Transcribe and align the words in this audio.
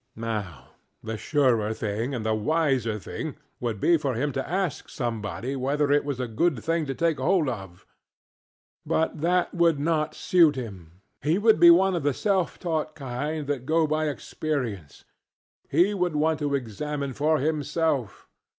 Now 0.15 0.71
the 1.03 1.15
surer 1.15 1.75
thing 1.75 2.15
and 2.15 2.25
the 2.25 2.33
wiser 2.33 2.97
thing 2.97 3.35
would 3.59 3.79
be 3.79 3.97
for 3.97 4.15
him 4.15 4.31
to 4.31 4.49
ask 4.49 4.89
somebody 4.89 5.55
whether 5.55 5.91
it 5.91 6.03
was 6.03 6.19
a 6.19 6.27
good 6.27 6.63
thing 6.63 6.87
to 6.87 6.95
take 6.95 7.19
hold 7.19 7.47
of. 7.47 7.85
But 8.83 9.21
that 9.21 9.53
would 9.53 9.79
not 9.79 10.15
suit 10.15 10.55
him; 10.55 11.01
he 11.21 11.37
would 11.37 11.59
be 11.59 11.69
one 11.69 11.93
of 11.95 12.01
the 12.01 12.15
self 12.15 12.57
taught 12.57 12.95
kind 12.95 13.45
that 13.45 13.67
go 13.67 13.85
by 13.85 14.07
experience; 14.09 15.05
he 15.69 15.93
would 15.93 16.15
want 16.15 16.39
to 16.39 16.55
examine 16.55 17.13
for 17.13 17.37
himself. 17.37 18.27